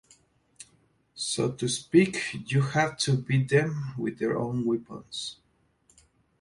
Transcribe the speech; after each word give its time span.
So 1.13 1.51
to 1.51 1.67
speak, 1.67 2.35
you 2.49 2.63
have 2.63 2.97
to 3.01 3.15
beat 3.15 3.49
them 3.49 3.93
with 3.99 4.17
their 4.17 4.35
own 4.35 4.65
weapons. 4.65 5.37